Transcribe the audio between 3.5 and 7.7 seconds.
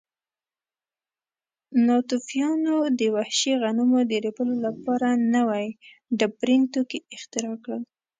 غنمو د ریبلو لپاره نوي ډبرین توکي اختراع